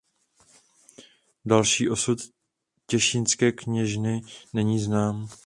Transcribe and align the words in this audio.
Další 1.45 1.89
osud 1.89 2.19
těšínské 2.87 3.51
kněžny 3.51 4.21
není 4.53 4.79
znám. 4.79 5.29